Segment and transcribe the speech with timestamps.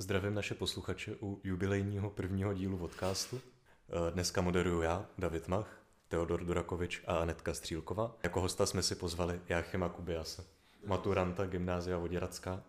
[0.00, 3.40] Zdravím naše posluchače u jubilejního prvního dílu podcastu.
[3.40, 8.16] Eh, dneska moderuju já, David Mach, Teodor Durakovič a Anetka Střílková.
[8.22, 10.44] Jako hosta jsme si pozvali Jáchyma Kubiase,
[10.86, 12.62] maturanta Gymnázia Voděracká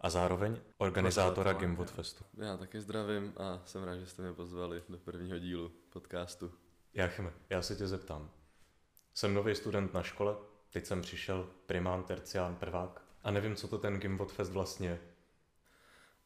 [0.00, 2.24] a zároveň organizátora Gimwood Festu.
[2.36, 6.52] Já taky zdravím a jsem rád, že jste mě pozvali do prvního dílu podcastu.
[6.94, 8.30] Jáchyme, já se tě zeptám.
[9.14, 10.36] Jsem nový student na škole,
[10.70, 15.15] teď jsem přišel primán, tercián, prvák a nevím, co to ten Gimwood Fest vlastně je.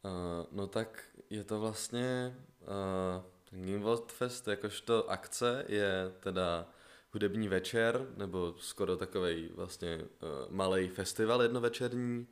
[0.04, 6.68] Uh, no tak je to vlastně uh, ten Gimwood Fest jakožto akce je teda
[7.12, 12.26] hudební večer, nebo skoro takový vlastně uh, malý festival jednovečerní,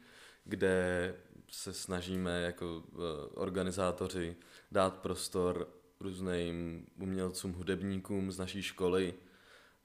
[0.45, 1.15] kde
[1.51, 3.03] se snažíme jako uh,
[3.35, 4.37] organizátoři
[4.73, 5.69] dát prostor
[6.01, 9.15] různým umělcům, hudebníkům z naší školy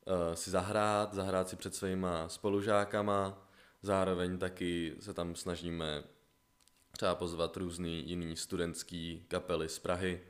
[0.05, 3.47] uh, si zahrát, zahrát si před svýma spolužákama,
[3.81, 6.03] zároveň taky se tam snažíme
[6.97, 10.21] třeba pozvat různý jiný studentský kapely z Prahy,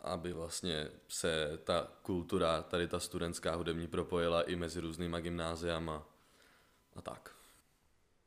[0.00, 6.06] aby vlastně se ta kultura, tady ta studentská hudební propojila i mezi různýma gymnáziama
[6.96, 7.34] a tak.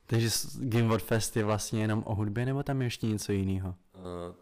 [0.06, 3.74] Takže Gimwood Fest je vlastně jenom o hudbě, nebo tam je ještě něco jiného?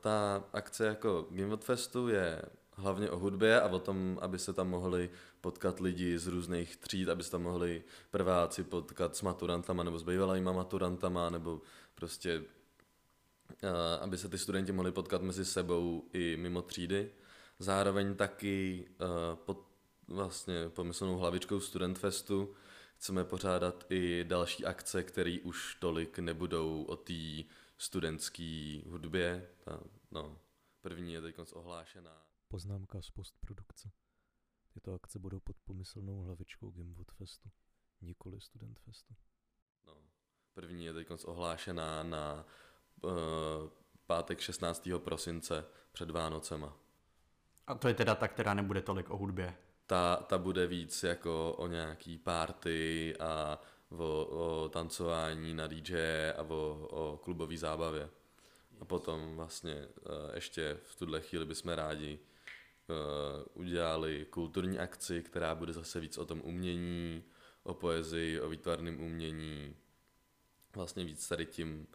[0.01, 2.43] Ta akce jako Gimwood Festu je
[2.75, 7.09] hlavně o hudbě a o tom, aby se tam mohli potkat lidi z různých tříd,
[7.09, 11.61] aby se tam mohli prváci potkat s maturantama nebo s bývalýma maturantama, nebo
[11.95, 13.69] prostě uh,
[14.01, 17.11] aby se ty studenti mohli potkat mezi sebou i mimo třídy.
[17.59, 19.67] Zároveň taky uh, pod
[20.09, 22.55] vlastně pomyslnou hlavičkou Student Festu
[22.97, 27.43] chceme pořádat i další akce, které už tolik nebudou o té
[27.79, 29.49] studentské hudbě.
[29.65, 30.39] Ta, no,
[30.81, 32.32] první je teď ohlášená.
[32.53, 33.91] Poznámka z postprodukce.
[34.75, 37.51] Tyto akce budou pod pomyslnou hlavičkou Gimwood Festu,
[38.01, 39.15] nikoli Student Festu.
[39.87, 39.95] No,
[40.55, 42.47] první je teď ohlášená na
[43.03, 43.13] uh,
[44.07, 44.89] pátek 16.
[44.99, 46.77] prosince před Vánocema.
[47.67, 49.57] A to je teda ta, která nebude tolik o hudbě?
[49.87, 53.59] ta, ta bude víc jako o nějaký party a
[53.91, 58.11] o, o tancování na DJ a o, o klubové zábavě.
[58.81, 62.32] A potom vlastně uh, ještě v tuhle chvíli bychom rádi uh,
[63.55, 67.25] udělali kulturní akci, která bude zase víc o tom umění,
[67.63, 69.77] o poezii, o výtvarném umění,
[70.77, 71.87] vlastně víc tady tím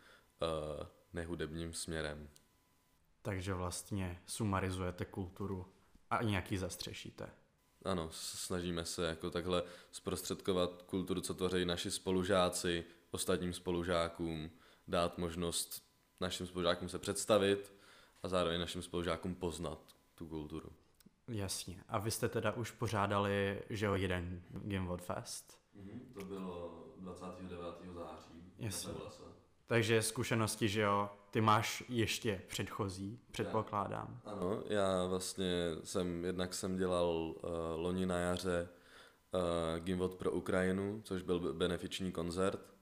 [0.42, 2.30] uh, nehudebním směrem.
[3.22, 5.66] Takže vlastně sumarizujete kulturu
[6.10, 7.30] a nějaký zastřešíte
[7.88, 14.52] ano, snažíme se jako takhle zprostředkovat kulturu, co tvoří naši spolužáci, ostatním spolužákům,
[14.88, 15.84] dát možnost
[16.20, 17.74] našim spolužákům se představit
[18.24, 19.80] a zároveň našim spolužákům poznat
[20.16, 20.70] tu kulturu.
[21.28, 21.84] Jasně.
[21.88, 25.60] A vy jste teda už pořádali, že jo, jeden Game World Fest?
[25.78, 27.76] Mm-hmm, to bylo 29.
[27.94, 28.54] září.
[28.60, 28.94] Jasně.
[29.68, 34.22] Takže zkušenosti, že jo, ty máš ještě předchozí, předpokládám.
[34.26, 38.70] Ano, já vlastně jsem, jednak jsem dělal uh, loni na jaře
[39.32, 42.74] uh, Gimvot pro Ukrajinu, což byl benefiční koncert,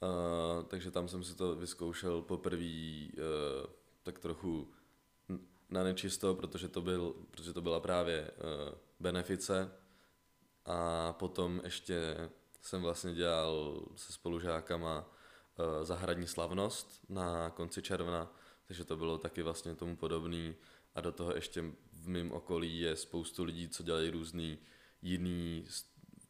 [0.00, 3.70] uh, takže tam jsem si to vyzkoušel poprvé uh,
[4.02, 4.68] tak trochu
[5.70, 9.72] na nečisto, protože to, byl, protože to byla právě uh, benefice.
[10.64, 12.30] A potom ještě
[12.60, 15.06] jsem vlastně dělal se spolužákama
[15.60, 18.32] Eh, zahradní slavnost na konci června,
[18.66, 20.54] takže to bylo taky vlastně tomu podobný.
[20.94, 24.58] A do toho ještě v mém okolí je spoustu lidí, co dělají různý
[25.02, 25.64] jiný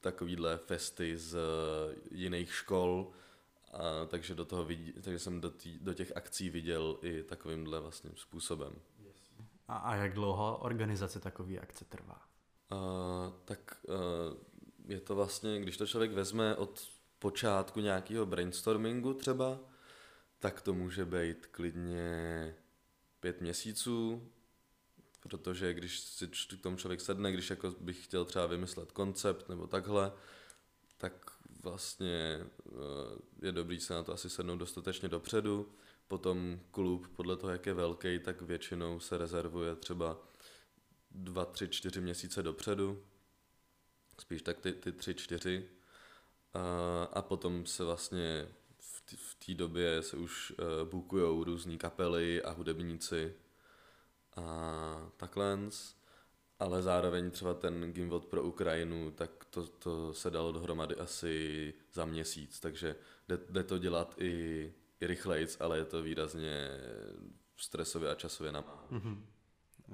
[0.01, 3.13] takovýhle festy z eh, jiných škol,
[3.73, 7.81] a, takže, do toho vidí, takže jsem do, tý, do těch akcí viděl i takovýmhle
[7.81, 8.73] vlastně způsobem.
[9.69, 12.23] A, a jak dlouho organizace takové akce trvá?
[12.73, 13.95] Uh, tak uh,
[14.89, 19.59] je to vlastně, když to člověk vezme od počátku nějakého brainstormingu třeba,
[20.39, 22.55] tak to může být klidně
[23.21, 24.29] pět měsíců,
[25.21, 29.67] protože když si k tomu člověk sedne, když jako bych chtěl třeba vymyslet koncept nebo
[29.67, 30.13] takhle,
[30.97, 31.38] tak
[31.69, 35.73] vlastně eh, je dobrý se na to asi sednout dostatečně dopředu.
[36.09, 40.19] Potom klub, podle toho, jak je velký, tak většinou se rezervuje třeba
[41.11, 43.05] dva, tři, čtyři měsíce dopředu.
[44.21, 45.69] Spíš tak ty, ty tři, čtyři,
[46.55, 48.49] a, a potom se vlastně
[49.17, 53.35] v té době se už uh, e, bukují různé kapely a hudebníci
[54.37, 55.59] a takhle,
[56.59, 62.05] ale zároveň třeba ten Gimvot pro Ukrajinu, tak to, to se dalo dohromady asi za
[62.05, 62.97] měsíc, takže
[63.29, 66.69] jde, jde to dělat i, i rychlejc, ale je to výrazně
[67.57, 68.89] stresově a časově namáhavé.
[68.91, 69.19] Mm-hmm.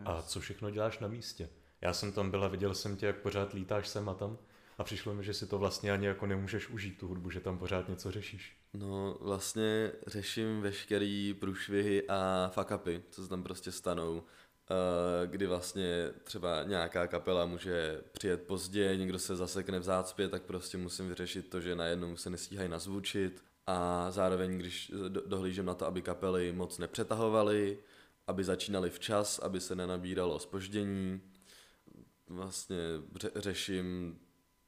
[0.05, 1.49] A co všechno děláš na místě?
[1.81, 4.38] Já jsem tam byla, viděl jsem tě, jak pořád lítáš sem a tam.
[4.78, 7.58] A přišlo mi, že si to vlastně ani jako nemůžeš užít, tu hudbu, že tam
[7.58, 8.56] pořád něco řešíš.
[8.75, 14.22] No, vlastně řeším veškerý průšvihy a fuck-upy, co se tam prostě stanou.
[14.70, 20.43] Eh, kdy vlastně třeba nějaká kapela může přijet pozdě, někdo se zasekne v zácpě, tak
[20.43, 24.93] prostě musím vyřešit to, že najednou se nestíhají nazvučit a zároveň, když
[25.26, 27.78] dohlížím na to, aby kapely moc nepřetahovaly,
[28.26, 31.20] aby začínali včas, aby se nenabíralo spoždění.
[32.28, 32.78] Vlastně
[33.14, 34.19] ře- řeším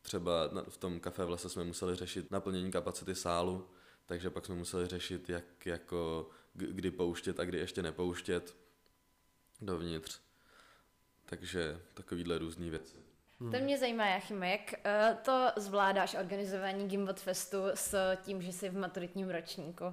[0.03, 3.69] třeba v tom kafe v lese jsme museli řešit naplnění kapacity sálu,
[4.07, 8.66] takže pak jsme museli řešit, jak jako kdy pouštět a kdy ještě nepouštět
[9.61, 10.21] dovnitř.
[11.25, 12.97] Takže takovýhle různý věci.
[13.41, 13.53] Hmm.
[13.53, 18.69] To mě zajímá, Jachime, jak uh, to zvládáš organizování Gimbot Festu s tím, že jsi
[18.69, 19.85] v maturitním ročníku?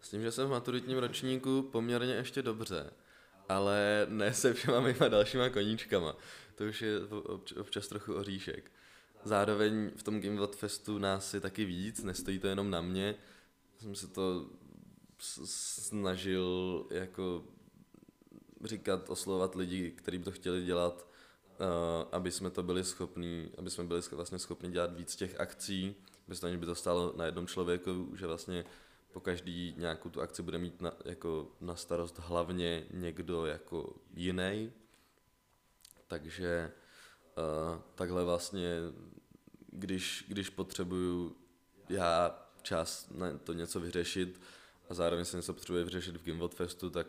[0.00, 2.90] S tím, že jsem v maturitním ročníku poměrně ještě dobře,
[3.48, 6.16] ale ne se všema mýma dalšíma koníčkama.
[6.54, 6.92] To už je
[7.60, 8.70] občas trochu oříšek.
[9.24, 13.14] Zároveň v tom Gimbot Festu nás je taky víc, nestojí to jenom na mě.
[13.78, 14.50] Jsem se to
[15.18, 17.44] snažil jako
[18.64, 21.06] říkat, oslovovat lidi, kteří by to chtěli dělat,
[21.60, 21.66] uh,
[22.12, 25.96] aby jsme to byli schopní, aby jsme byli vlastně schopni dělat víc těch akcí,
[26.28, 28.64] bez toho, by to stálo na jednom člověku, že vlastně
[29.12, 34.72] po každý nějakou tu akci bude mít na, jako na starost hlavně někdo jako jiný.
[36.06, 36.72] Takže
[37.36, 38.76] uh, takhle vlastně,
[39.72, 41.36] když, když potřebuju
[41.88, 44.40] já čas na to něco vyřešit
[44.88, 47.06] a zároveň se něco potřebuje vyřešit v Gimbot Festu, tak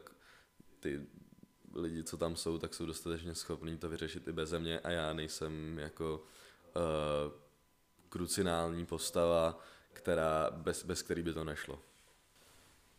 [0.80, 1.07] ty
[1.75, 5.13] lidi, co tam jsou, tak jsou dostatečně schopní to vyřešit i bez mě a já
[5.13, 6.23] nejsem jako
[6.75, 7.33] uh,
[8.09, 9.59] krucinální postava,
[9.94, 11.79] která, bez, bez který by to nešlo.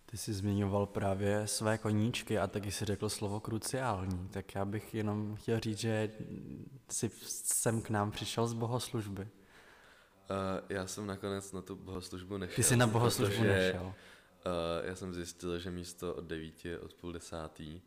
[0.07, 4.95] Ty jsi zmiňoval právě své koníčky a taky si řekl slovo kruciální, tak já bych
[4.95, 6.13] jenom chtěl říct, že
[6.91, 9.23] jsi sem k nám přišel z bohoslužby.
[9.23, 9.29] Uh,
[10.69, 12.57] já jsem nakonec na tu bohoslužbu nešel.
[12.57, 13.85] Ty jsi na bohoslužbu protože, nešel.
[13.85, 13.93] Uh,
[14.89, 17.83] já jsem zjistil, že místo od devíti je od půl desátý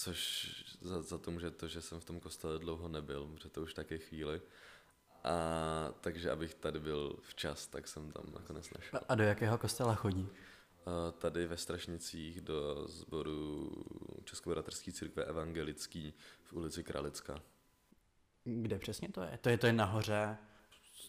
[0.00, 0.50] což
[0.80, 3.74] za, za to může to, že jsem v tom kostele dlouho nebyl, protože to už
[3.74, 4.42] také chvíli.
[5.24, 5.34] A
[6.00, 9.00] takže abych tady byl včas, tak jsem tam nakonec našel.
[9.08, 10.28] A do jakého kostela chodí?
[11.18, 13.70] Tady ve Strašnicích do sboru
[14.24, 16.14] Českobratrské církve evangelický
[16.44, 17.42] v ulici Kralická.
[18.44, 19.38] Kde přesně to je?
[19.40, 20.38] To je to je nahoře?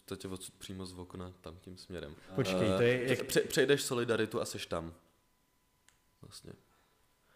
[0.04, 2.16] To tě odsud přímo z okna, tam tím směrem.
[2.34, 3.08] Počkej, to je...
[3.08, 3.46] Jak...
[3.48, 4.94] Přejdeš solidaritu a seš tam.
[6.22, 6.52] Vlastně.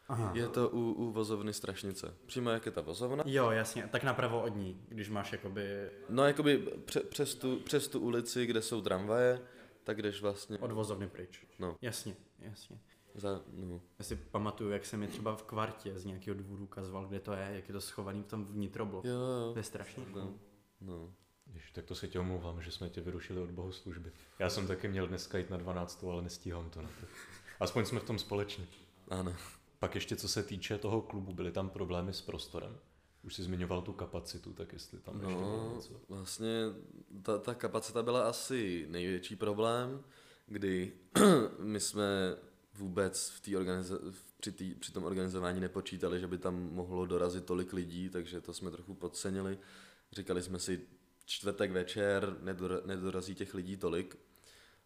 [0.09, 0.31] Aha.
[0.35, 2.15] Je to u, u vozovny Strašnice.
[2.27, 3.25] Přímo jak je ta vozovna.
[3.27, 5.91] Jo, jasně, tak napravo od ní, když máš jakoby...
[6.09, 9.41] No jakoby pře, přes, tu, přes tu ulici, kde jsou tramvaje,
[9.85, 10.59] tak jdeš vlastně...
[10.59, 11.47] Od vozovny pryč.
[11.59, 11.77] No.
[11.83, 12.79] Jasně, jasně.
[13.15, 13.81] Za, no.
[13.99, 17.33] Já si pamatuju, jak se mi třeba v kvartě z nějakého důvodu ukazoval, kde to
[17.33, 19.09] je, jak je to schovaný v tom vnitrobloku.
[19.09, 19.53] Jo, jo.
[19.53, 20.35] To je strašně no.
[20.81, 21.13] no.
[21.55, 24.13] Jež, tak to se tě omlouvám, že jsme tě vyrušili od bohoslužby.
[24.39, 27.07] Já jsem taky měl dneska jít na 12, ale nestíhám to na to.
[27.61, 28.67] Aspoň jsme v tom společně.
[29.09, 29.37] Ano.
[29.79, 32.79] Pak ještě co se týče toho klubu, byly tam problémy s prostorem?
[33.23, 36.01] Už jsi zmiňoval tu kapacitu, tak jestli tam no, ještě bylo něco.
[36.09, 36.63] vlastně
[37.23, 40.05] ta, ta kapacita byla asi největší problém,
[40.47, 40.93] kdy
[41.59, 42.37] my jsme
[42.75, 47.45] vůbec v té organiza- při, tý, při tom organizování nepočítali, že by tam mohlo dorazit
[47.45, 49.59] tolik lidí, takže to jsme trochu podcenili.
[50.13, 50.87] Říkali jsme si,
[51.25, 54.19] čtvrtek večer nedor, nedorazí těch lidí tolik.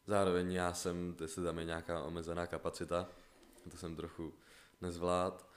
[0.06, 3.08] Zároveň já jsem, jestli tam je nějaká omezená kapacita,
[3.70, 4.32] to jsem trochu
[4.80, 5.48] nezvlád,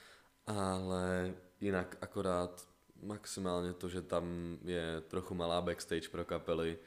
[0.48, 2.68] ale jinak akorát
[3.02, 6.78] maximálně to, že tam je trochu malá backstage pro kapely,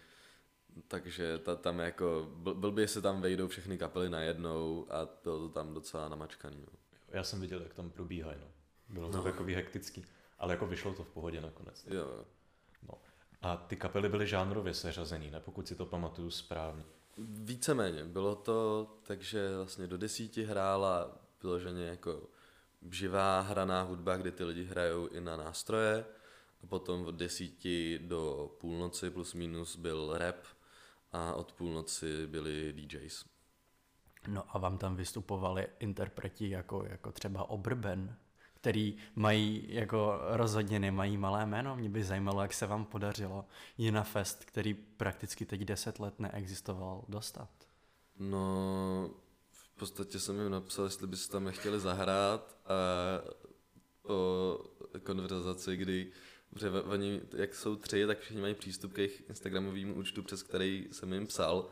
[0.88, 5.48] takže ta, tam jako, byl by se tam vejdou všechny kapely najednou a bylo to
[5.48, 6.56] tam docela namačkaný.
[6.60, 6.78] No.
[7.08, 8.46] Já jsem viděl, jak tam probíhají, no.
[8.88, 9.22] Bylo to no.
[9.24, 10.04] takový hektický,
[10.38, 11.86] ale jako vyšlo to v pohodě nakonec.
[11.90, 12.24] Jo.
[12.88, 12.94] No.
[13.42, 15.40] A ty kapely byly žánrově seřazený, ne?
[15.40, 16.84] Pokud si to pamatuju správně.
[17.18, 22.22] Víceméně, bylo to, takže vlastně do desíti hrála vyloženě jako
[22.90, 26.04] živá hraná hudba, kde ty lidi hrajou i na nástroje.
[26.62, 30.44] A potom od desíti do půlnoci plus minus byl rap
[31.12, 33.24] a od půlnoci byli DJs.
[34.28, 38.16] No a vám tam vystupovali interpreti jako, jako třeba Obrben,
[38.54, 41.76] který mají, jako rozhodně nemají malé jméno.
[41.76, 43.44] Mě by zajímalo, jak se vám podařilo
[43.78, 47.48] Jina Fest, který prakticky teď deset let neexistoval, dostat.
[48.18, 49.10] No,
[49.76, 52.74] v podstatě jsem jim napsal, jestli by se tam nechtěli zahrát a
[54.02, 54.58] o
[55.02, 56.12] konverzaci, kdy
[56.84, 61.12] oni, jak jsou tři, tak všichni mají přístup k jejich Instagramovému účtu, přes který jsem
[61.12, 61.68] jim psal.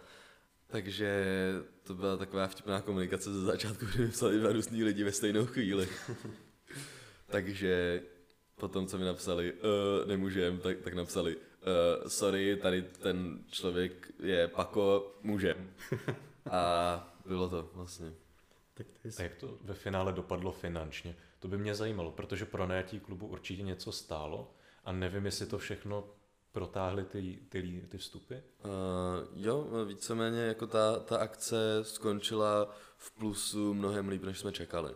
[0.66, 1.25] Takže
[1.82, 5.46] to byla taková vtipná komunikace ze začátku, kdy mi psali dva různý lidi ve stejnou
[5.46, 5.88] chvíli.
[7.26, 8.02] Takže
[8.54, 11.37] potom, co mi napsali, uh, nemůžem, tak, tak napsali,
[12.06, 15.70] sorry, tady ten člověk je Pako, můžem.
[16.50, 18.14] A bylo to vlastně.
[18.75, 21.16] Tak to A jak to ve finále dopadlo finančně?
[21.38, 24.54] To by mě zajímalo, protože pro najatí klubu určitě něco stálo
[24.85, 26.04] a nevím, jestli to všechno
[26.52, 28.35] protáhly ty, ty, ty vstupy.
[28.35, 28.40] Uh,
[29.35, 34.95] jo, víceméně jako ta, ta akce skončila v plusu mnohem líp, než jsme čekali.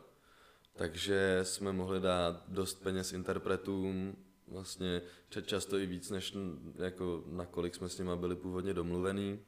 [0.77, 4.17] Takže jsme mohli dát dost peněz interpretům,
[4.49, 5.03] vlastně
[5.43, 6.37] často i víc, než
[6.75, 9.41] jako nakolik jsme s nimi byli původně domluvený.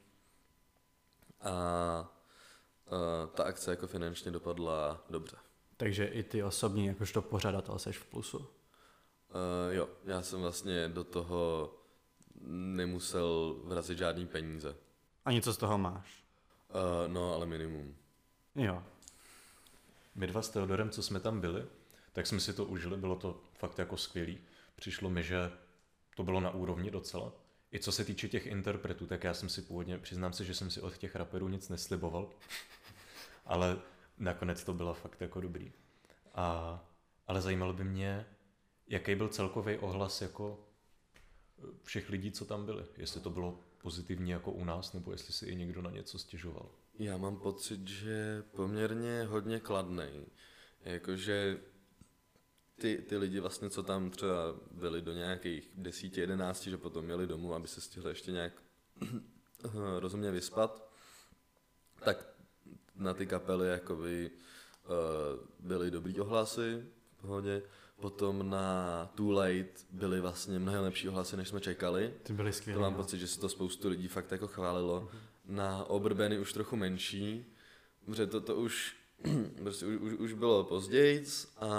[1.41, 2.20] A
[2.93, 5.37] uh, ta akce jako finančně dopadla dobře.
[5.77, 8.39] Takže i ty osobní, jakožto pořadatel, seš v plusu?
[8.39, 8.45] Uh,
[9.71, 11.75] jo, já jsem vlastně do toho
[12.47, 14.77] nemusel vrazit žádný peníze.
[15.25, 16.25] A něco z toho máš?
[16.75, 17.97] Uh, no, ale minimum.
[18.55, 18.83] Jo.
[20.15, 21.67] My dva s Teodorem, co jsme tam byli,
[22.13, 24.39] tak jsme si to užili, bylo to fakt jako skvělý.
[24.77, 25.53] Přišlo mi, že
[26.17, 27.33] to bylo na úrovni docela.
[27.73, 30.71] I co se týče těch interpretů, tak já jsem si původně, přiznám se, že jsem
[30.71, 32.31] si od těch raperů nic nesliboval,
[33.51, 33.79] ale
[34.19, 35.73] nakonec to bylo fakt jako dobrý.
[36.35, 36.81] A,
[37.27, 38.27] ale zajímalo by mě,
[38.87, 40.67] jaký byl celkový ohlas jako
[41.83, 42.85] všech lidí, co tam byli.
[42.97, 46.71] Jestli to bylo pozitivní jako u nás, nebo jestli si i někdo na něco stěžoval.
[46.99, 50.27] Já mám pocit, že poměrně hodně kladnej.
[50.85, 51.61] Jakože
[52.81, 54.35] ty, ty lidi vlastně, co tam třeba
[54.71, 58.53] byli do nějakých desíti, jedenácti, že potom měli domů, aby se stihli ještě nějak
[59.99, 60.91] rozumně vyspat,
[62.05, 62.40] tak
[63.01, 66.85] na ty kapely jakoby uh, byly dobrý ohlasy
[67.19, 67.63] v pohodě.
[68.01, 72.15] Potom na Too Late byly vlastně mnohem lepší ohlasy, než jsme čekali.
[72.23, 72.77] Ty byly skvělé.
[72.77, 72.97] To mám no.
[72.97, 75.01] pocit, že se to spoustu lidí fakt jako chválilo.
[75.01, 75.55] Mm-hmm.
[75.55, 77.47] Na Oberbeny už trochu menší,
[78.05, 78.97] protože to, to už,
[79.63, 81.25] prostě už, už, už bylo později
[81.57, 81.71] a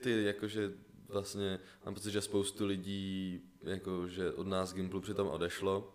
[0.00, 0.72] ty jakože
[1.08, 5.94] vlastně mám pocit, že spoustu lidí jakože od nás Gimplu přitom odešlo.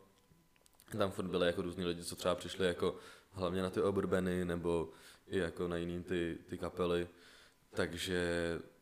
[0.97, 2.95] Tam furt byly jako různí lidi, co třeba přišli jako
[3.31, 4.89] hlavně na ty Oberbeny nebo
[5.27, 7.07] i jako na jiný ty, ty kapely.
[7.69, 8.21] Takže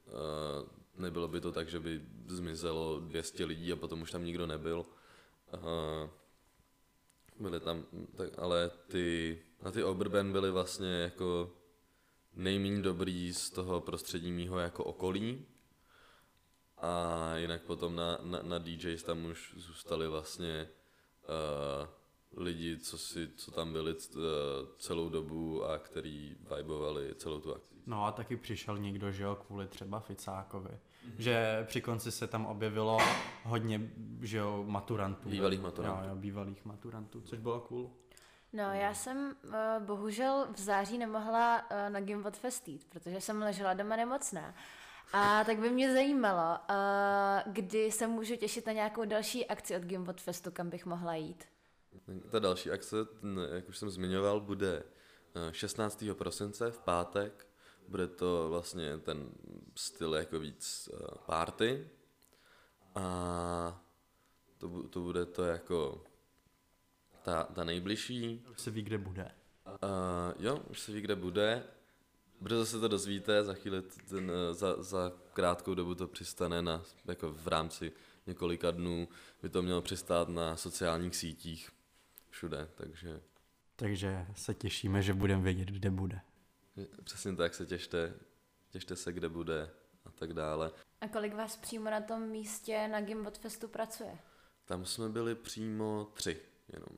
[0.06, 4.48] uh, nebylo by to tak, že by zmizelo 200 lidí a potom už tam nikdo
[4.48, 4.86] nebyl.
[5.54, 6.10] Uh,
[7.40, 7.86] byly tam,
[8.16, 11.54] tak, ale ty, na ty Oberben byly vlastně jako
[12.34, 15.46] nejméně dobrý z toho prostředí mýho jako okolí.
[16.78, 20.70] A jinak potom na, na, na DJs tam už zůstali vlastně
[21.82, 21.88] uh,
[22.38, 24.22] lidi, co, si, co tam byli uh,
[24.78, 27.76] celou dobu a který vibovali celou tu akci.
[27.86, 30.70] No a taky přišel někdo, že jo, kvůli třeba Ficákovi.
[30.70, 31.14] Mm-hmm.
[31.18, 32.98] Že při konci se tam objevilo
[33.44, 33.92] hodně,
[34.22, 35.30] že jo, maturantů.
[35.30, 36.04] Bývalých maturantů.
[36.04, 37.92] Jo, jo, bývalých maturantů, což bylo cool.
[38.54, 43.42] No, já jsem uh, bohužel v září nemohla uh, na Gimbot Fest jít, protože jsem
[43.42, 44.56] ležela doma nemocná.
[45.14, 49.84] A tak by mě zajímalo, uh, kdy se můžu těšit na nějakou další akci od
[49.84, 51.46] Gimbot Festu, kam bych mohla jít.
[52.30, 52.98] Ta další akce,
[53.56, 54.84] jak už jsem zmiňoval, bude
[55.52, 56.04] 16.
[56.14, 57.48] prosince v pátek.
[57.88, 59.30] Bude to vlastně ten
[59.76, 60.90] styl jako víc
[61.26, 61.90] party.
[62.96, 63.84] A
[64.58, 66.04] to, to bude to jako
[67.22, 68.46] ta, ta nejbližší.
[68.52, 69.32] Už se ví, kde bude.
[69.66, 71.64] Uh, jo, už se ví, kde bude.
[72.42, 77.32] Brzo se to dozvíte, za chvíli ten, za, za krátkou dobu to přistane na, jako
[77.32, 77.92] v rámci
[78.28, 79.08] několika dnů
[79.42, 81.70] by to mělo přistát na sociálních sítích
[82.38, 83.22] všude, takže...
[83.76, 86.22] Takže se těšíme, že budeme vědět, kde bude.
[87.04, 88.14] Přesně tak se těšte,
[88.70, 89.70] těšte se, kde bude
[90.06, 90.72] a tak dále.
[91.02, 94.18] A kolik vás přímo na tom místě na Gimbot Festu pracuje?
[94.66, 96.42] Tam jsme byli přímo tři
[96.74, 96.98] jenom.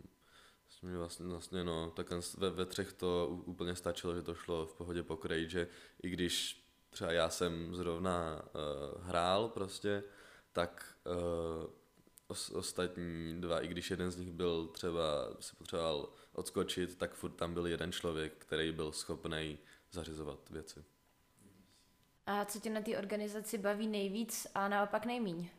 [0.70, 4.74] Jsme vlastně, vlastně no, tak ve, ve třech to úplně stačilo, že to šlo v
[4.74, 5.68] pohodě pokryt, že
[6.04, 10.04] i když třeba já jsem zrovna uh, hrál prostě,
[10.52, 11.79] tak uh,
[12.30, 17.32] os, ostatní dva, i když jeden z nich byl třeba, si potřeboval odskočit, tak furt
[17.32, 19.58] tam byl jeden člověk, který byl schopný
[19.92, 20.84] zařizovat věci.
[22.26, 25.50] A co tě na té organizaci baví nejvíc a naopak nejmíň?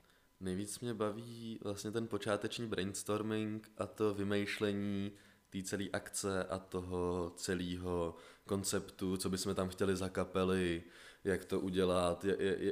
[0.40, 5.12] Nejvíc mě baví vlastně ten počáteční brainstorming a to vymýšlení
[5.50, 8.14] té celé akce a toho celého
[8.46, 10.82] konceptu, co bychom tam chtěli za kapely,
[11.24, 12.24] jak to udělat,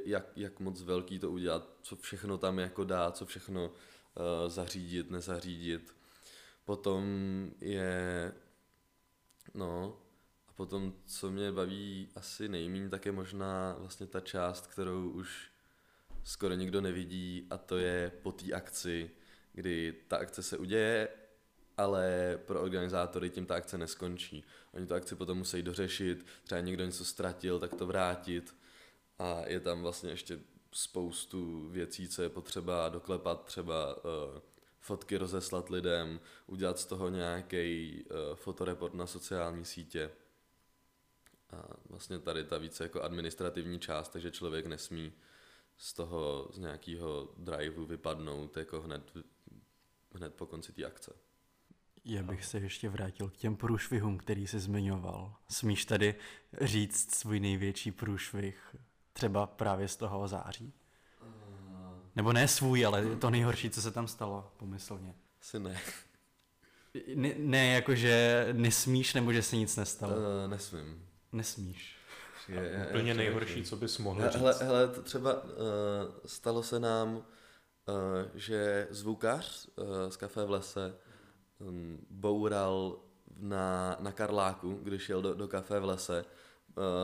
[0.04, 5.10] jak, jak moc velký to udělat, co všechno tam jako dá, co všechno uh, zařídit,
[5.10, 5.96] nezařídit.
[6.64, 7.04] Potom
[7.60, 8.32] je,
[9.54, 9.98] no,
[10.48, 15.50] a potom, co mě baví asi nejméně, tak je možná vlastně ta část, kterou už
[16.24, 19.10] skoro nikdo nevidí a to je po té akci,
[19.52, 21.08] kdy ta akce se uděje,
[21.78, 24.44] ale pro organizátory tím ta akce neskončí.
[24.72, 28.54] Oni tu akci potom musí dořešit, třeba někdo něco ztratil, tak to vrátit
[29.18, 30.38] a je tam vlastně ještě
[30.72, 34.02] spoustu věcí, co je potřeba doklepat, třeba uh,
[34.80, 40.10] fotky rozeslat lidem, udělat z toho nějaký uh, fotoreport na sociální sítě.
[41.50, 45.12] A vlastně tady ta více jako administrativní část, takže člověk nesmí
[45.76, 49.12] z toho, z nějakého driveu vypadnout jako hned,
[50.14, 51.27] hned po konci té akce.
[52.08, 55.34] Já bych se ještě vrátil k těm průšvihům, který jsi zmiňoval.
[55.48, 56.14] Smíš tady
[56.60, 58.76] říct svůj největší průšvih,
[59.12, 60.72] třeba právě z toho září?
[62.16, 65.14] Nebo ne svůj, ale to nejhorší, co se tam stalo, pomyslně.
[65.40, 65.80] Asi ne.
[67.14, 70.12] Ne, ne jako, že nesmíš, nebo že se nic nestalo.
[70.16, 71.06] Uh, nesmím.
[71.32, 71.96] Nesmíš.
[72.48, 74.34] Je, je, Úplně nejhorší, co bys mohl říct.
[74.34, 75.50] Hele, hele třeba uh,
[76.26, 77.22] stalo se nám, uh,
[78.34, 80.94] že zvukař uh, z kafe v lese
[82.10, 82.98] boural
[83.36, 86.24] na, na Karláku, když jel do, do kafe v lese.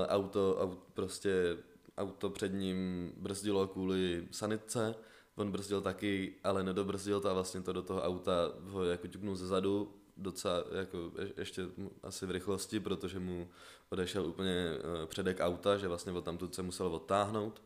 [0.08, 1.56] Auto, auto, prostě
[1.98, 4.94] auto před ním brzdilo kvůli sanitce,
[5.36, 9.36] on brzdil taky, ale nedobrzdil to a vlastně to do toho auta ho jako ťuknul
[9.36, 11.62] ze zadu, docela jako ještě
[12.02, 13.48] asi v rychlosti, protože mu
[13.88, 17.62] odešel úplně uh, předek auta, že vlastně od tamtud se musel odtáhnout.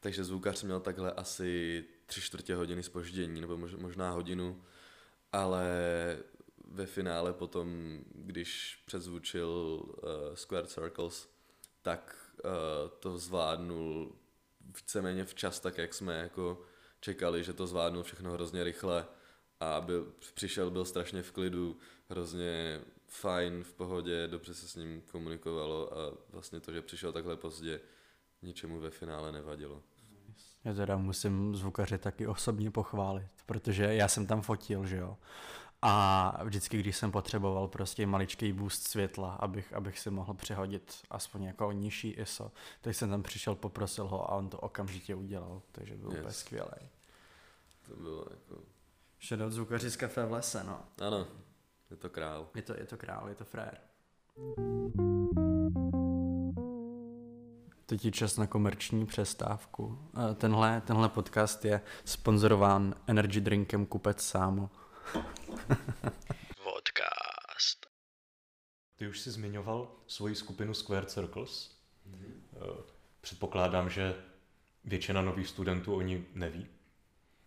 [0.00, 4.60] Takže zvukař měl takhle asi tři čtvrtě hodiny spoždění, nebo možná hodinu,
[5.32, 5.68] ale
[6.64, 11.28] ve finále potom, když přezvučil uh, Square Circles,
[11.82, 12.50] tak uh,
[12.98, 14.16] to zvládnul
[14.60, 16.62] víceméně včas, tak jak jsme jako
[17.00, 19.06] čekali, že to zvládnul všechno hrozně rychle
[19.60, 21.76] a byl, přišel, byl strašně v klidu,
[22.08, 27.36] hrozně fajn, v pohodě, dobře se s ním komunikovalo a vlastně to, že přišel takhle
[27.36, 27.80] pozdě,
[28.42, 29.82] ničemu ve finále nevadilo.
[30.64, 35.16] Já teda musím zvukaře taky osobně pochválit, protože já jsem tam fotil, že jo.
[35.82, 41.42] A vždycky, když jsem potřeboval prostě maličký boost světla, abych, abych si mohl přehodit aspoň
[41.42, 45.96] jako nižší ISO, tak jsem tam přišel, poprosil ho a on to okamžitě udělal, takže
[45.96, 46.18] byl yes.
[46.18, 46.88] úplně skvělý.
[47.88, 48.62] To bylo jako...
[49.20, 50.80] Shadow zvukaři z kafe v lese, no.
[51.06, 51.26] Ano,
[51.90, 52.48] je to král.
[52.54, 53.78] Je to, je to král, je to frér.
[57.88, 59.98] Teď je čas na komerční přestávku.
[60.34, 64.70] Tenhle, tenhle podcast je sponzorován energy drinkem Kupec Sámo.
[66.64, 67.86] Podcast.
[68.96, 71.76] Ty už jsi zmiňoval svoji skupinu Square Circles.
[72.10, 72.82] Mm-hmm.
[73.20, 74.14] Předpokládám, že
[74.84, 76.66] většina nových studentů o ní neví.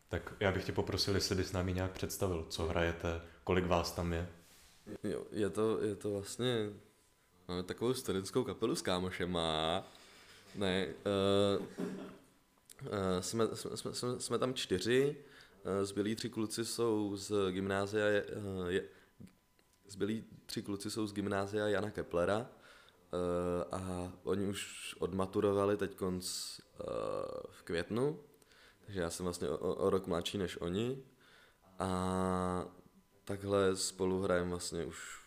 [0.08, 4.14] Tak já bych tě poprosil, jestli bys nám nějak představil, co hrajete, kolik vás tam
[4.14, 4.30] je.
[5.04, 6.70] Jo, je to, je to vlastně,
[7.48, 9.84] máme takovou studentskou kapelu s kámošema.
[10.56, 15.18] Ne, uh, uh, jsme, jsme, jsme, jsme tam čtyři,
[15.64, 18.06] uh, zbylí tři kluci jsou z gymnázia,
[18.38, 18.70] uh,
[19.88, 22.48] zbylí tři kluci jsou z gymnázia Jana Keplera uh,
[23.72, 26.26] a oni už odmaturovali teď konc
[26.60, 26.86] uh,
[27.52, 28.20] v květnu,
[28.86, 31.04] takže já jsem vlastně o, o rok mladší než oni.
[31.80, 32.66] A
[33.24, 35.22] takhle spolu hrajeme vlastně už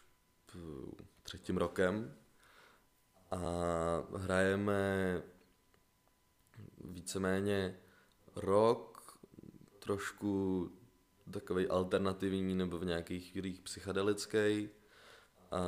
[1.22, 2.14] třetím rokem.
[3.30, 3.38] A
[4.12, 5.22] hrajeme
[6.84, 7.78] víceméně
[8.36, 9.18] rok,
[9.78, 10.70] trošku
[11.30, 14.68] takový alternativní nebo v nějakých chvílích psychedelický
[15.50, 15.58] a,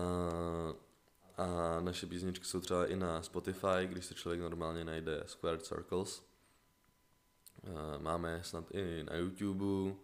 [1.37, 6.23] a naše písničky jsou třeba i na Spotify, když se člověk normálně najde Squared Circles.
[7.75, 9.97] A máme snad i na YouTube,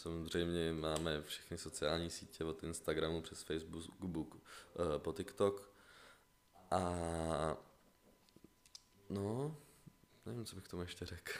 [0.00, 5.69] Samozřejmě máme všechny sociální sítě od Instagramu přes Facebook, eh, po TikTok.
[6.70, 7.56] A
[9.10, 9.56] no,
[10.26, 11.32] nevím, co bych tomu ještě řekl.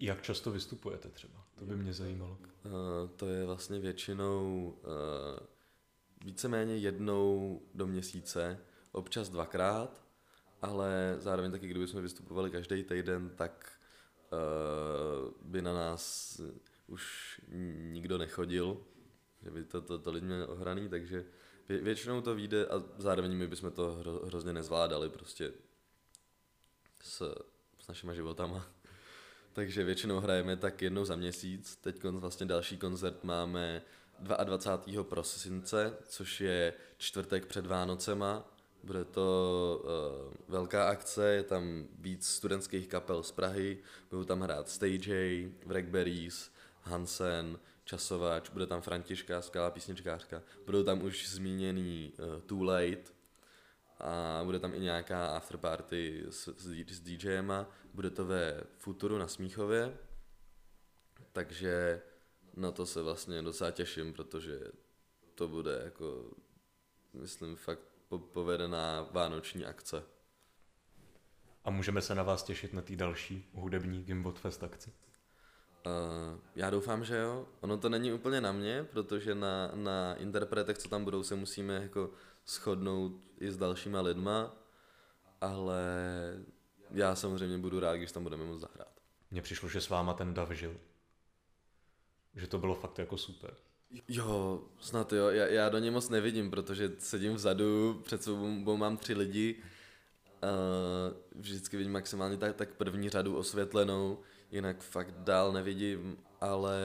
[0.00, 1.44] Jak často vystupujete třeba?
[1.58, 2.38] To by mě zajímalo.
[2.64, 2.70] Uh,
[3.16, 5.46] to je vlastně většinou uh,
[6.24, 8.58] víceméně jednou do měsíce,
[8.92, 10.04] občas dvakrát,
[10.62, 13.80] ale zároveň taky, kdybychom vystupovali každý týden, tak
[14.32, 16.40] uh, by na nás
[16.86, 17.40] už
[17.92, 18.84] nikdo nechodil,
[19.42, 21.24] že by to, to, to lidi měli ohraný, takže
[21.68, 25.52] vě, většinou to vyjde a zároveň my bychom to hro, hrozně nezvládali prostě
[27.02, 27.34] s,
[27.78, 28.66] s našima životama.
[29.52, 31.76] takže většinou hrajeme tak jednou za měsíc.
[31.76, 33.82] Teď vlastně další koncert máme
[34.18, 35.04] 22.
[35.04, 38.44] prosince, což je čtvrtek před Vánocema.
[38.84, 43.78] Bude to uh, velká akce, je tam víc studentských kapel z Prahy,
[44.10, 46.50] budou tam hrát Stage Wreckberries,
[46.82, 53.12] Hansen, Časovač, bude tam Františka, skvělá písničkářka, budou tam už zmíněný uh, Too Late
[53.98, 59.28] a bude tam i nějaká afterparty s, s, s DJema, bude to ve Futuru na
[59.28, 59.98] Smíchově,
[61.32, 62.02] takže
[62.56, 64.60] na to se vlastně docela těším, protože
[65.34, 66.30] to bude jako,
[67.12, 67.80] myslím, fakt
[68.32, 70.02] povedená vánoční akce.
[71.64, 74.92] A můžeme se na vás těšit na té další hudební Gimbot Fest akci?
[75.86, 77.46] Uh, já doufám, že jo.
[77.60, 81.74] Ono to není úplně na mě, protože na, na interpretech, co tam budou, se musíme
[81.74, 82.10] jako
[82.46, 84.56] shodnout i s dalšíma lidma,
[85.40, 85.84] ale
[86.90, 89.00] já samozřejmě budu rád, když tam budeme moct zahrát.
[89.30, 90.76] Mně přišlo, že s váma ten dav žil.
[92.34, 93.54] Že to bylo fakt jako super.
[94.08, 98.96] Jo, snad jo, já, já do něj moc nevidím, protože sedím vzadu, před sebou mám
[98.96, 99.62] tři lidi,
[100.42, 104.18] uh, vždycky vidím maximálně tak, tak první řadu osvětlenou,
[104.50, 106.78] jinak fakt dál nevidím, ale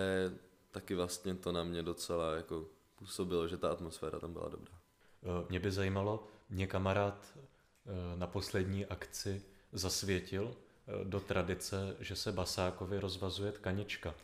[0.71, 4.73] taky vlastně to na mě docela jako působilo, že ta atmosféra tam byla dobrá.
[5.21, 10.55] Uh, mě by zajímalo, mě kamarád uh, na poslední akci zasvětil,
[11.03, 14.15] do tradice, že se Basákovi rozvazuje tkanička.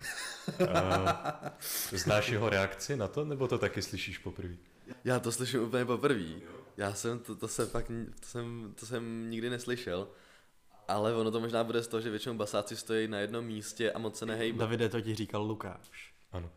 [1.91, 4.55] Znáš jeho reakci na to, nebo to taky slyšíš poprvé?
[5.03, 6.39] Já to slyším úplně poprvé.
[6.77, 7.87] Já jsem, to, to, se pak,
[8.19, 10.07] to, jsem, to jsem nikdy neslyšel.
[10.87, 13.99] Ale ono to možná bude z toho, že většinou basáci stojí na jednom místě a
[13.99, 14.59] moc se nehejbou.
[14.59, 16.13] Davide, to ti říkal Lukáš.
[16.31, 16.49] Ano.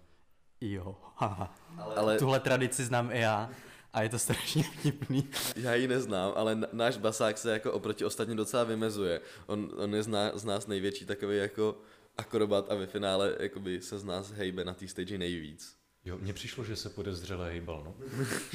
[0.60, 1.54] Jo, haha.
[1.96, 2.18] Ale...
[2.18, 3.50] Tuhle tradici znám i já.
[3.92, 5.28] A je to strašně vtipný.
[5.56, 9.20] Já ji neznám, ale náš basák se jako oproti ostatním docela vymezuje.
[9.46, 11.78] On, on je z, ná, z nás největší takový jako
[12.18, 15.79] akrobat a ve finále jakoby se z nás hejbe na té stage nejvíc.
[16.04, 17.94] Jo, mně přišlo, že se podezřele hejbal, no.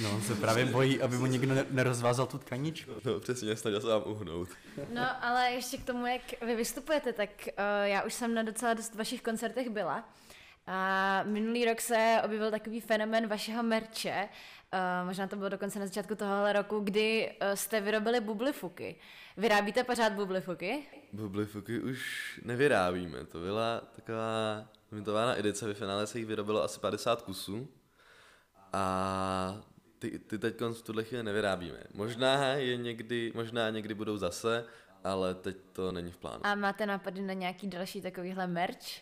[0.03, 2.91] No, on se právě bojí, aby mu někdo nerozvázal tu tkaničku.
[3.05, 4.49] No, přesně, snažil se vám uhnout.
[4.93, 7.53] No, ale ještě k tomu, jak vy vystupujete, tak uh,
[7.83, 10.09] já už jsem na docela dost vašich koncertech byla.
[10.67, 14.29] A minulý rok se objevil takový fenomen vašeho merče,
[14.73, 18.95] Uh, možná to bylo dokonce na začátku tohohle roku, kdy uh, jste vyrobili bublifuky.
[19.37, 20.85] Vyrábíte pořád bublifuky?
[21.13, 23.25] Bublifuky už nevyrábíme.
[23.25, 27.67] To byla taková limitovaná edice, ve finále se jich vyrobilo asi 50 kusů.
[28.73, 29.61] A
[29.99, 31.83] ty, ty teď v tuhle chvíli nevyrábíme.
[31.93, 34.65] Možná je někdy, možná někdy budou zase,
[35.03, 36.45] ale teď to není v plánu.
[36.45, 39.01] A máte nápady na nějaký další takovýhle merch?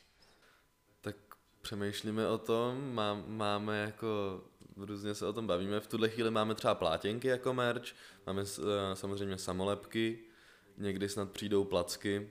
[1.01, 1.15] Tak
[1.61, 4.41] přemýšlíme o tom, má, máme jako
[4.77, 5.79] různě se o tom bavíme.
[5.79, 7.85] V tuhle chvíli máme třeba plátěnky jako merch,
[8.27, 8.47] máme uh,
[8.93, 10.19] samozřejmě samolepky,
[10.77, 12.29] někdy snad přijdou placky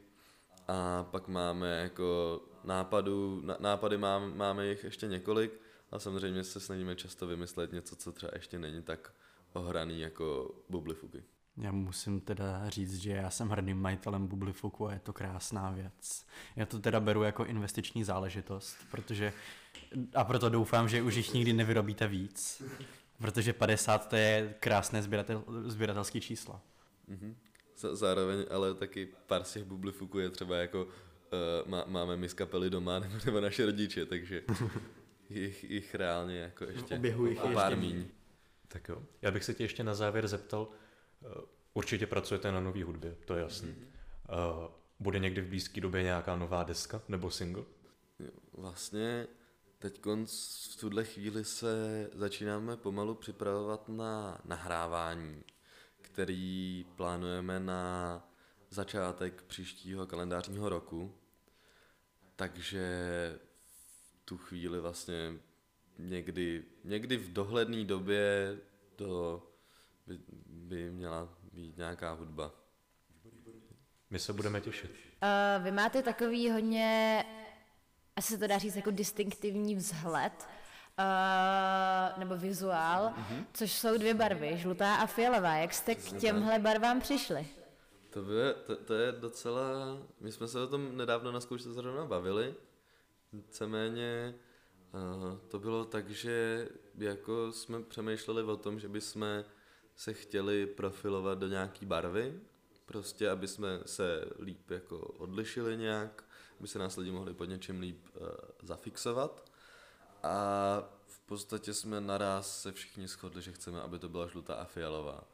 [0.69, 6.97] a pak máme jako nápadů, nápady máme, máme jich ještě několik a samozřejmě se snažíme
[6.97, 9.15] často vymyslet něco, co třeba ještě není tak
[9.53, 11.23] ohraný jako bublifuky.
[11.57, 16.27] Já musím teda říct, že já jsem hrdým majitelem Bublifuku a je to krásná věc.
[16.57, 19.33] Já to teda beru jako investiční záležitost, protože
[20.15, 22.63] a proto doufám, že už jich nikdy nevyrobíte víc,
[23.19, 26.61] protože 50 to je krásné sběratel, sběratelské čísla.
[27.09, 27.35] Mm-hmm.
[27.77, 30.89] Zároveň ale taky pár z těch Bublifuků je třeba jako
[31.33, 34.43] uh, má, máme my z kapely doma nebo, nebo naše rodiče, takže
[35.31, 38.05] jich, jich reálně jako ještě Oběhu jich pár míň.
[38.69, 39.03] Tak jo.
[39.23, 40.69] Já bych se tě ještě na závěr zeptal,
[41.25, 41.41] Eh,
[41.75, 43.69] určitě pracujete na nové hudbě, to je jasný.
[43.69, 44.71] Mm-hmm.
[45.01, 47.65] Bude někdy v blízké době nějaká nová deska nebo single?
[48.53, 49.27] Vlastně
[49.79, 50.01] teď
[50.71, 55.43] v tuhle chvíli se začínáme pomalu připravovat na nahrávání,
[56.03, 58.23] který plánujeme na
[58.71, 61.15] začátek příštího kalendářního roku.
[62.43, 62.83] Takže
[63.67, 65.33] v tu chvíli vlastně
[65.99, 68.57] někdy, někdy v dohledné době
[68.99, 69.43] do
[70.07, 72.51] by, by měla být nějaká hudba.
[74.11, 74.91] My se budeme těšit.
[74.91, 77.25] Uh, vy máte takový hodně,
[78.17, 80.49] asi se to dá říct jako distinktivní vzhled,
[80.99, 83.45] uh, nebo vizuál, uh-huh.
[83.53, 85.55] což jsou dvě barvy, žlutá a fialová.
[85.55, 87.47] Jak jste k těmhle barvám přišli?
[88.13, 88.33] To, by,
[88.67, 92.55] to, to je docela, my jsme se o tom nedávno na zkoušce zrovna bavili,
[93.33, 94.35] víceméně
[94.95, 99.45] uh, to bylo tak, že jako jsme přemýšleli o tom, že bychom
[99.97, 102.41] se chtěli profilovat do nějaký barvy,
[102.87, 106.25] prostě aby jsme se líp jako odlišili nějak,
[106.59, 108.27] aby se nás lidi mohli pod něčím líp uh,
[108.63, 109.53] zafixovat.
[110.23, 110.35] A
[111.07, 115.32] v podstatě jsme naraz se všichni shodli, že chceme, aby to byla žlutá a fialová.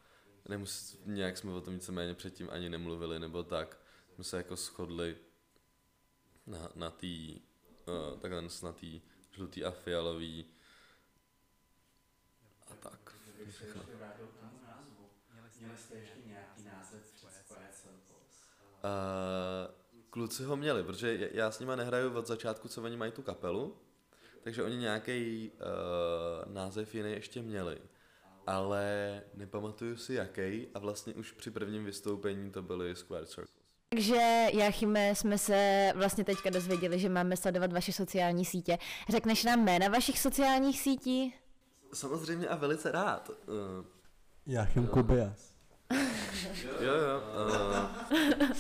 [0.49, 3.79] Nemus, nějak jsme o tom víceméně předtím ani nemluvili, nebo tak.
[4.15, 5.17] Jsme se jako shodli
[6.47, 7.41] na, na tý,
[7.87, 10.47] uh, takhle na tý žlutý a fialový
[12.67, 13.15] a tak.
[16.65, 17.19] Název
[18.79, 19.75] Uh,
[20.11, 23.79] kluci ho měli, protože já s nima nehraju od začátku, co oni mají tu kapelu,
[24.43, 27.79] takže oni nějaký uh, název jiný ještě měli.
[28.49, 33.59] Ale nepamatuju si jaký a vlastně už při prvním vystoupení to byly Square Circles.
[33.89, 38.79] Takže, Jachime, jsme se vlastně teďka dozvěděli, že máme sledovat vaše sociální sítě.
[39.09, 41.35] Řekneš nám jména vašich sociálních sítí?
[41.93, 43.31] Samozřejmě a velice rád.
[43.31, 43.85] Uh,
[44.47, 45.55] Jachim Kubias.
[46.81, 47.23] Jo, jo.
[47.47, 48.51] Uh,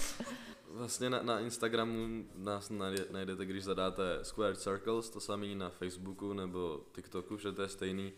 [0.68, 6.33] vlastně na, na Instagramu nás najde, najdete, když zadáte Squared Circles, to samý na Facebooku
[6.33, 8.12] nebo TikToku, že to je stejný.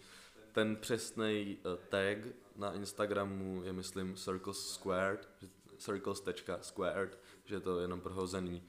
[0.53, 2.19] Ten přesný uh, tag
[2.57, 5.29] na Instagramu je, myslím, Circles Squared,
[5.79, 8.63] circles.squared, že je to jenom prohozený,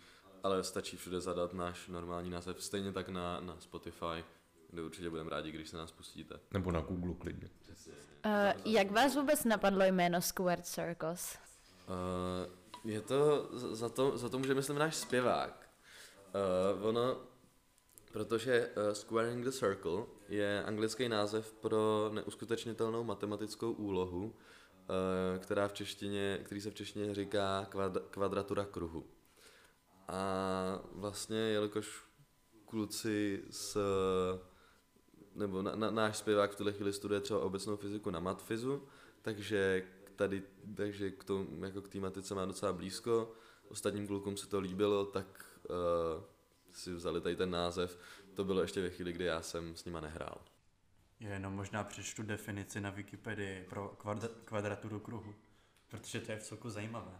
[0.43, 4.25] ale stačí všude zadat náš normální název, stejně tak na, na Spotify,
[4.69, 6.39] kde určitě budeme rádi, když se nás pustíte.
[6.51, 7.49] Nebo na Google klidně.
[8.25, 8.31] Uh,
[8.65, 11.37] jak vás vůbec napadlo jméno Squared Circles?
[11.87, 15.69] Uh, je to za to, za to může myslím náš zpěvák.
[16.79, 17.17] Uh, ono,
[18.11, 24.33] protože uh, Squaring the Circle je anglický název pro neuskutečnitelnou matematickou úlohu, uh,
[25.39, 29.05] která v češtině, který se v češtině říká kvad, kvadratura kruhu.
[30.07, 32.03] A vlastně, jelikož
[32.65, 33.77] kluci s
[35.35, 38.87] nebo na, na, náš zpěvák v tuhle chvíli studuje třeba obecnou fyziku na matfizu,
[39.21, 40.43] takže tady,
[40.75, 43.31] takže k tomu, jako k té matice má docela blízko.
[43.67, 46.23] Ostatním klukům se to líbilo, tak uh,
[46.73, 47.99] si vzali tady ten název.
[48.33, 50.37] To bylo ještě ve chvíli, kdy já jsem s nima nehrál.
[51.19, 55.35] Já jenom možná přečtu definici na Wikipedii pro kvadra- kvadraturu kruhu,
[55.87, 57.19] protože to je v celku zajímavé.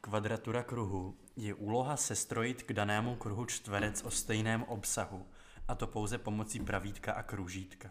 [0.00, 5.26] Kvadratura kruhu je úloha sestrojit k danému kruhu čtverec o stejném obsahu,
[5.68, 7.90] a to pouze pomocí pravítka a kružítka.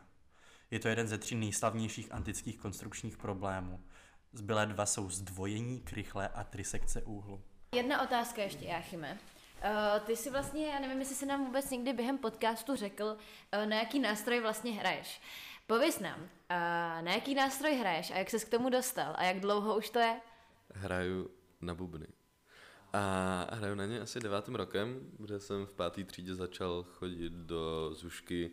[0.72, 3.84] Je to jeden ze tří nejslavnějších antických konstrukčních problémů.
[4.34, 7.42] Zbylé dva jsou zdvojení, krychle a trisekce úhlu.
[7.76, 9.18] Jedna otázka ještě, Jáchyme.
[9.64, 13.66] Uh, ty si vlastně, já nevím, jestli jsi nám vůbec někdy během podcastu řekl, uh,
[13.66, 15.22] na jaký nástroj vlastně hraješ.
[15.68, 16.28] Pověz nám, uh,
[17.06, 20.00] na jaký nástroj hraješ a jak ses k tomu dostal a jak dlouho už to
[20.00, 20.22] je?
[20.74, 21.30] Hraju
[21.62, 22.08] na bubny.
[22.94, 27.94] A hraju na ně asi devátým rokem, kde jsem v páté třídě začal chodit do
[27.94, 28.52] zušky,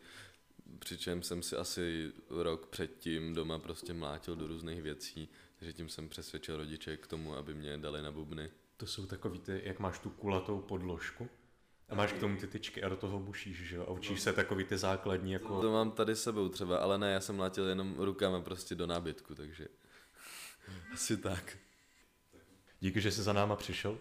[0.78, 6.08] přičem jsem si asi rok předtím doma prostě mlátil do různých věcí, takže tím jsem
[6.08, 8.50] přesvědčil rodiče k tomu, aby mě dali na bubny.
[8.80, 11.28] To jsou takový ty, jak máš tu kulatou podložku
[11.88, 13.84] a máš k tomu ty tyčky a do toho bušíš, že jo?
[13.88, 15.60] A učíš se takový ty základní jako...
[15.60, 18.86] To mám tady s sebou třeba, ale ne, já jsem mlátil jenom rukama prostě do
[18.86, 19.68] nábytku, takže
[20.92, 21.58] asi tak.
[22.80, 23.98] Díky, že jsi za náma přišel.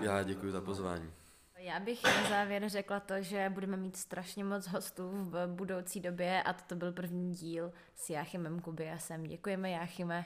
[0.00, 1.12] Já děkuji za pozvání.
[1.56, 6.42] Já bych na závěr řekla to, že budeme mít strašně moc hostů v budoucí době
[6.42, 9.26] a toto byl první díl s Jáchymem Kubiasem.
[9.26, 10.24] Děkujeme, Jáchyme.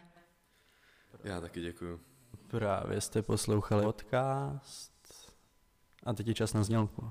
[1.24, 2.17] Já taky děkuji.
[2.50, 4.92] Právě jste poslouchali podcast
[6.06, 7.11] a teď je čas na znělku.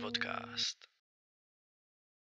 [0.00, 0.93] Podcast.